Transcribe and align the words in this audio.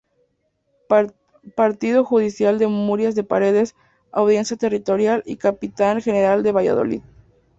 Partido 1.55 2.03
judicial 2.03 2.57
de 2.57 2.65
Murias 2.65 3.13
de 3.13 3.23
Paredes; 3.23 3.75
audiencia 4.11 4.57
territorial 4.57 5.21
y 5.27 5.35
capitanía 5.35 6.01
general 6.01 6.41
de 6.41 6.51
Valladolid. 6.51 7.03